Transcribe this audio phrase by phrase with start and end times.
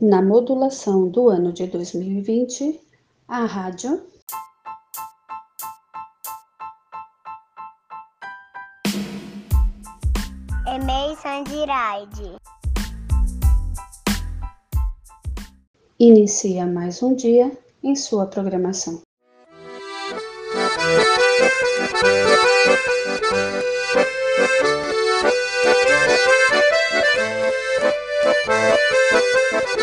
[0.00, 2.80] na modulação do ano de 2020,
[3.26, 4.00] a rádio
[10.66, 12.36] Emei Sandiraide.
[15.98, 17.50] inicia mais um dia
[17.82, 19.02] em sua programação.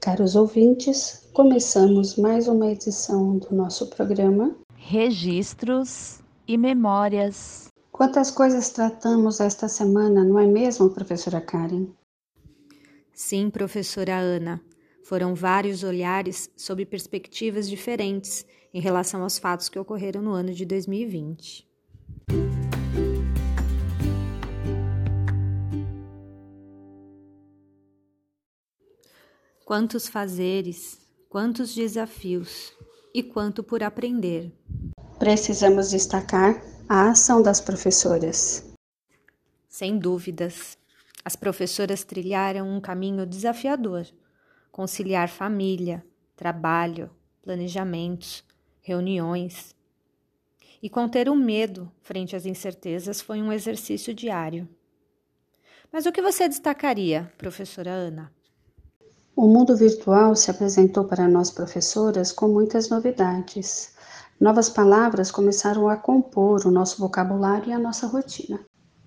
[0.00, 7.68] Caros ouvintes, começamos mais uma edição do nosso programa Registros e Memórias.
[7.92, 11.86] Quantas coisas tratamos esta semana, não é mesmo, professora Karen?
[13.12, 14.60] Sim, professora Ana.
[15.04, 20.64] Foram vários olhares sob perspectivas diferentes em relação aos fatos que ocorreram no ano de
[20.64, 21.68] 2020.
[29.70, 32.72] Quantos fazeres, quantos desafios
[33.14, 34.52] e quanto por aprender.
[35.16, 38.68] Precisamos destacar a ação das professoras.
[39.68, 40.76] Sem dúvidas,
[41.24, 44.08] as professoras trilharam um caminho desafiador
[44.72, 47.08] conciliar família, trabalho,
[47.40, 48.42] planejamentos,
[48.82, 49.72] reuniões.
[50.82, 54.68] E conter o medo frente às incertezas foi um exercício diário.
[55.92, 58.39] Mas o que você destacaria, professora Ana?
[59.40, 63.94] O mundo virtual se apresentou para nós professoras com muitas novidades.
[64.38, 68.60] Novas palavras começaram a compor o nosso vocabulário e a nossa rotina.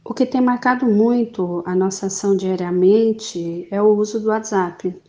[0.03, 4.99] O que tem marcado muito a nossa ação diariamente é o uso do WhatsApp.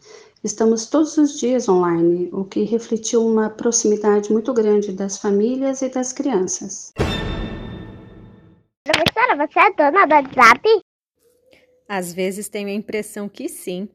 [0.44, 5.88] Estamos todos os dias online, o que refletiu uma proximidade muito grande das famílias e
[5.88, 6.92] das crianças.
[8.86, 10.82] Professora, você é dona do WhatsApp?
[11.88, 13.88] Às vezes tenho a impressão que sim.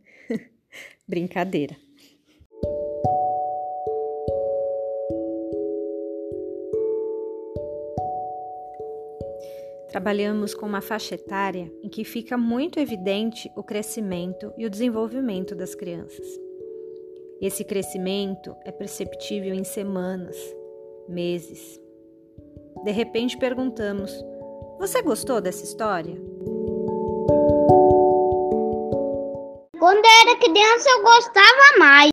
[1.10, 1.76] Brincadeira.
[9.88, 15.56] Trabalhamos com uma faixa etária em que fica muito evidente o crescimento e o desenvolvimento
[15.56, 16.28] das crianças.
[17.42, 20.38] Esse crescimento é perceptível em semanas,
[21.08, 21.82] meses.
[22.84, 24.14] De repente perguntamos:
[24.78, 26.29] Você gostou dessa história?
[30.00, 32.10] Quando eu era criança, eu gostava mais.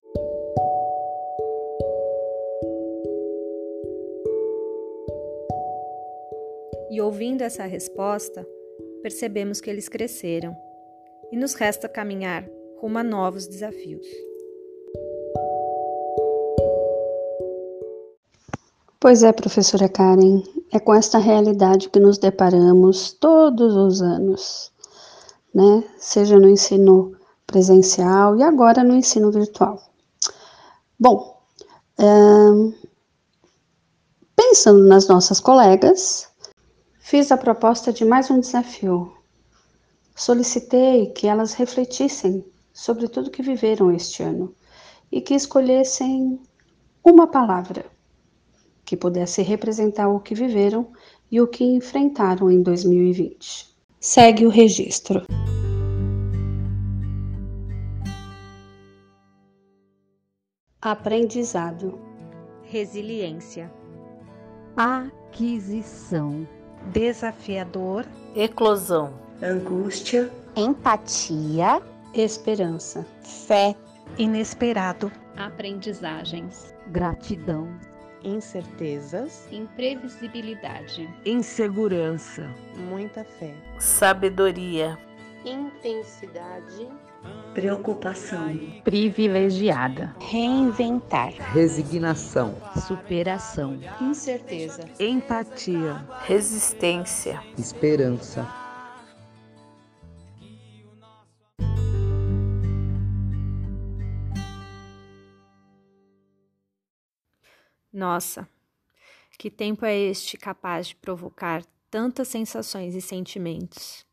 [6.91, 8.45] E ouvindo essa resposta,
[9.03, 10.57] percebemos que eles cresceram
[11.31, 12.45] e nos resta caminhar
[12.81, 14.07] rumo a novos desafios.
[18.99, 20.43] Pois é, professora Karen,
[20.73, 24.73] é com esta realidade que nos deparamos todos os anos,
[25.55, 25.85] né?
[25.99, 27.17] Seja no ensino
[27.47, 29.83] presencial e agora no ensino virtual.
[30.99, 31.41] Bom,
[34.35, 36.29] pensando nas nossas colegas,
[36.99, 39.13] fiz a proposta de mais um desafio.
[40.15, 44.55] Solicitei que elas refletissem sobre tudo que viveram este ano
[45.13, 46.41] e que escolhessem
[47.05, 47.85] uma palavra
[48.85, 50.89] que pudesse representar o que viveram
[51.31, 53.75] e o que enfrentaram em 2020.
[54.01, 55.27] Segue o registro.
[60.87, 61.99] Aprendizado,
[62.63, 63.69] Resiliência,
[64.77, 66.47] Aquisição.
[66.93, 71.83] desafiador, eclosão, angústia, empatia,
[72.15, 73.75] esperança, fé,
[74.17, 77.67] inesperado, aprendizagens, Gratidão.
[78.23, 82.49] incertezas, imprevisibilidade, insegurança,
[82.89, 84.97] muita fé, sabedoria,
[85.45, 86.89] intensidade,
[87.55, 90.15] preocupação, Privilegiada.
[90.21, 92.55] reinventar, resignação,
[92.87, 93.79] Superação.
[94.01, 98.47] incerteza, empatia, resistência, esperança,
[107.93, 108.47] Nossa,
[109.39, 114.05] que tempo é este capaz de provocar tantas sensações e sentimentos?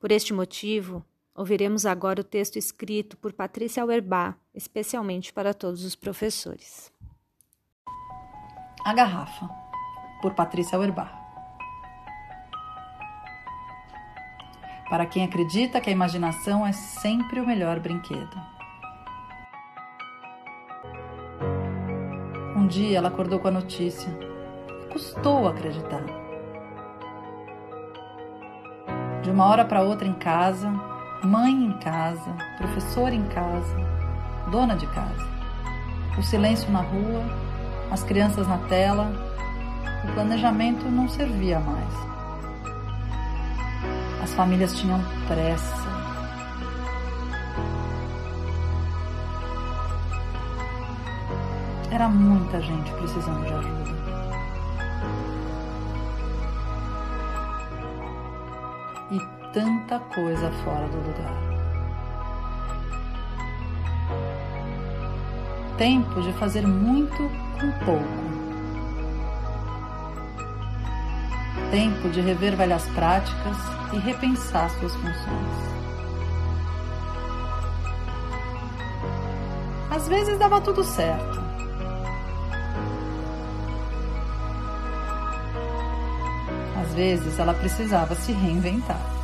[0.00, 1.04] Por este motivo,
[1.36, 6.90] ouviremos agora o texto escrito por Patrícia Auerbach, especialmente para todos os professores.
[8.84, 9.46] A Garrafa,
[10.22, 11.12] por Patrícia Auerbach.
[14.88, 18.40] Para quem acredita que a imaginação é sempre o melhor brinquedo.
[22.56, 24.08] Um dia ela acordou com a notícia.
[24.92, 26.04] Custou acreditar.
[29.22, 30.72] De uma hora para outra em casa,
[31.22, 33.76] mãe em casa, professor em casa,
[34.50, 35.26] dona de casa.
[36.18, 37.24] O silêncio na rua,
[37.90, 39.12] as crianças na tela,
[40.04, 41.94] o planejamento não servia mais.
[44.22, 45.86] As famílias tinham pressa.
[51.90, 53.96] Era muita gente precisando de ajuda.
[59.10, 61.32] E tanta coisa fora do lugar.
[65.78, 68.26] Tempo de fazer muito com pouco.
[71.70, 73.56] Tempo de rever velhas práticas
[73.94, 75.56] e repensar suas funções.
[79.90, 81.40] Às vezes dava tudo certo.
[86.78, 89.16] Às vezes ela precisava se reinventar.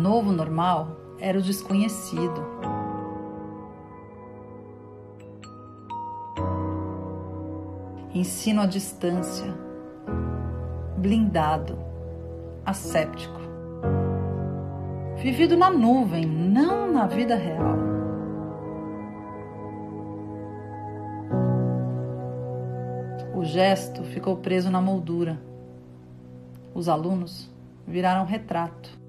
[0.00, 2.42] Novo normal era o desconhecido.
[8.14, 9.54] Ensino à distância,
[10.96, 11.78] blindado,
[12.64, 13.38] asséptico.
[15.18, 17.76] Vivido na nuvem, não na vida real.
[23.34, 25.40] O gesto ficou preso na moldura.
[26.74, 27.50] Os alunos
[27.86, 28.99] viraram retrato.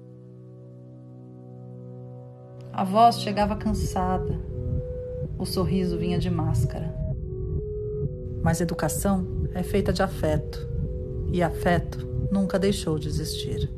[2.74, 4.40] A voz chegava cansada.
[5.38, 6.94] O sorriso vinha de máscara.
[8.42, 10.66] Mas educação é feita de afeto.
[11.30, 11.98] E afeto
[12.32, 13.70] nunca deixou de existir.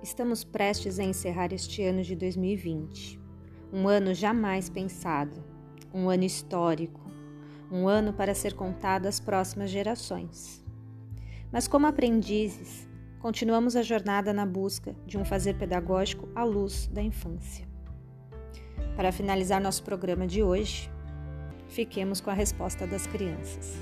[0.00, 3.20] Estamos prestes a encerrar este ano de 2020.
[3.72, 5.42] Um ano jamais pensado,
[5.92, 7.01] um ano histórico,
[7.72, 10.62] um ano para ser contado às próximas gerações.
[11.50, 12.86] Mas, como aprendizes,
[13.18, 17.66] continuamos a jornada na busca de um fazer pedagógico à luz da infância.
[18.94, 20.90] Para finalizar nosso programa de hoje,
[21.68, 23.76] fiquemos com a resposta das crianças.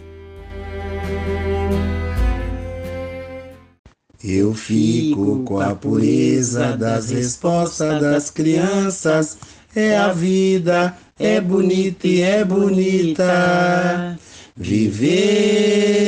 [4.23, 9.39] Eu fico com a pureza das respostas das crianças.
[9.75, 14.19] É a vida, é bonita e é bonita.
[14.57, 16.01] Viver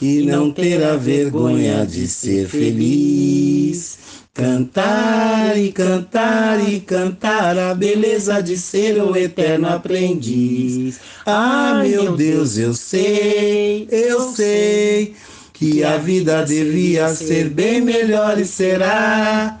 [0.00, 3.98] e não ter a vergonha de ser feliz.
[4.32, 10.98] Cantar e cantar e cantar a beleza de ser o eterno aprendiz.
[11.26, 15.14] Ah, meu Deus, eu sei, eu sei
[15.52, 19.60] que a vida devia ser bem melhor e será.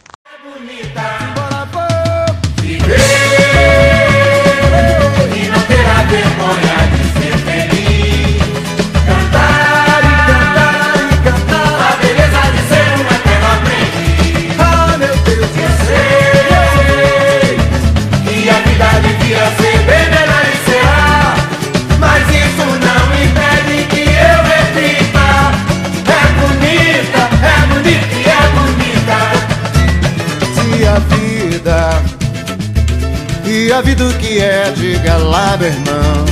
[33.81, 36.25] A vida o que é, diga lá, meu irmão.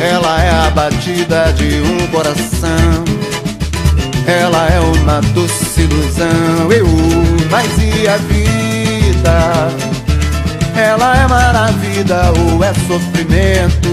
[0.00, 3.04] Ela é a batida de um coração.
[4.26, 6.72] Ela é uma doce ilusão.
[6.72, 6.88] Eu,
[7.48, 9.68] mas e a vida?
[10.76, 13.88] Ela é maravilha ou é sofrimento?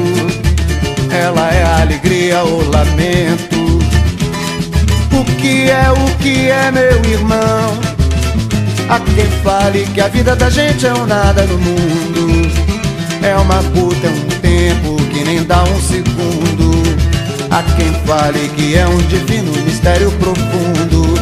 [1.11, 3.79] Ela é alegria ou lamento?
[5.11, 7.99] O que é, o que é, meu irmão?
[8.89, 11.98] Há quem fale que a vida da gente é um nada no mundo.
[13.21, 16.71] É uma puta, é um tempo que nem dá um segundo.
[17.51, 21.13] Há quem fale que é um divino mistério profundo.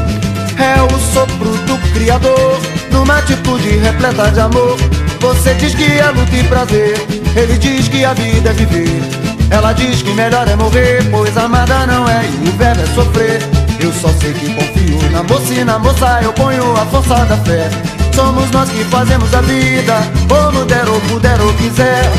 [0.58, 2.60] É o sopro do Criador,
[2.92, 4.78] numa atitude repleta de amor.
[5.20, 6.98] Você diz que é luta e prazer,
[7.36, 9.02] ele diz que a vida é viver.
[9.50, 13.42] Ela diz que melhor é morrer, pois amada não é e o verbo é sofrer.
[13.80, 17.38] Eu só sei que confio na moça e na moça eu ponho a força da
[17.38, 17.97] fé.
[18.18, 22.12] Somos nós que fazemos a vida, como der ou puder ou quiser.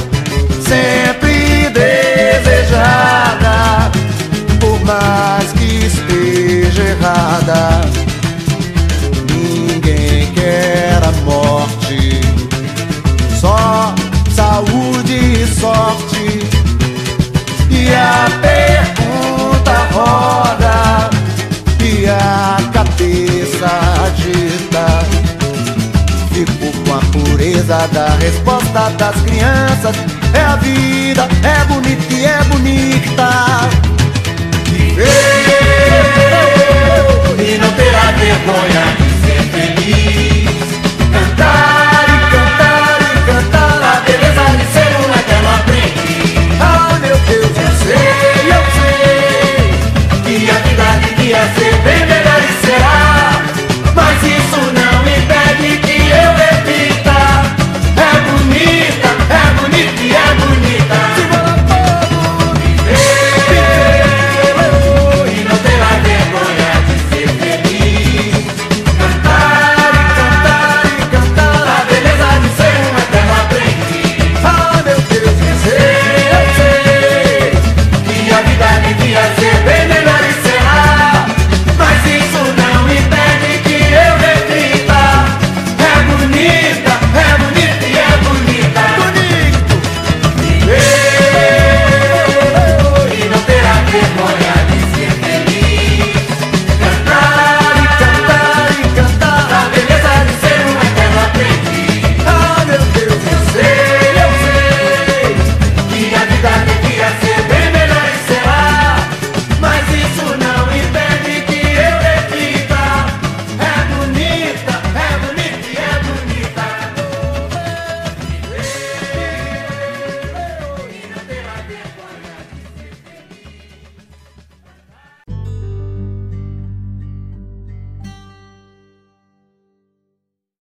[0.64, 3.90] Sempre desejada,
[4.60, 7.80] por mais que esteja errada.
[9.28, 12.20] Ninguém quer a morte,
[13.40, 13.92] só
[14.36, 16.17] saúde e sorte.
[27.68, 29.94] Da resposta das crianças.
[30.32, 33.28] É a vida, é bonita e é bonita.
[34.70, 35.08] Viver
[37.38, 39.07] e não terá vergonha